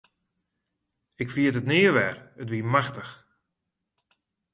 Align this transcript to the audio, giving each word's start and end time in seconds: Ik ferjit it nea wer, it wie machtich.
Ik 1.21 1.29
ferjit 1.33 1.59
it 1.61 1.69
nea 1.69 1.91
wer, 1.95 2.17
it 2.41 2.51
wie 2.51 2.63
machtich. 2.73 3.11